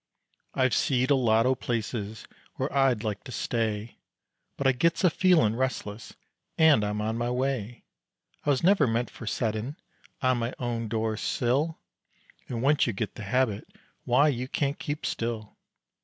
I've 0.55 0.73
seed 0.73 1.11
a 1.11 1.15
lot 1.15 1.45
o' 1.45 1.53
places 1.53 2.25
where 2.55 2.75
I'd 2.75 3.03
like 3.03 3.23
to 3.25 3.31
stay, 3.31 3.99
But 4.57 4.65
I 4.65 4.71
gets 4.71 5.03
a 5.03 5.11
feelin' 5.11 5.55
restless 5.55 6.15
and 6.57 6.83
I'm 6.83 7.01
on 7.01 7.19
my 7.19 7.29
way. 7.29 7.83
I 8.43 8.49
was 8.49 8.63
never 8.63 8.87
meant 8.87 9.11
for 9.11 9.27
settin' 9.27 9.75
on 10.19 10.39
my 10.39 10.55
own 10.57 10.87
door 10.87 11.17
sill, 11.17 11.77
And 12.47 12.63
once 12.63 12.87
you 12.87 12.93
git 12.93 13.13
the 13.13 13.21
habit, 13.25 13.67
why, 14.03 14.29
you 14.29 14.47
can't 14.47 14.79
keep 14.79 15.05
still. 15.05 15.55